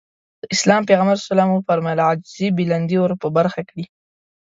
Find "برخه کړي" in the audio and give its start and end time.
3.37-3.85